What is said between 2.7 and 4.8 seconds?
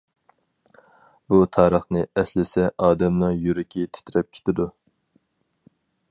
ئادەمنىڭ يۈرىكى تىترەپ كېتىدۇ.